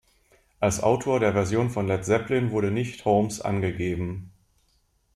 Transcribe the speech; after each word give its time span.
Als 0.59 0.81
Autor 0.81 1.19
der 1.19 1.31
Version 1.33 1.69
von 1.69 1.85
Led 1.85 2.03
Zeppelin 2.03 2.49
wurde 2.49 2.71
nicht 2.71 3.05
Holmes 3.05 3.39
angegeben. 3.39 4.31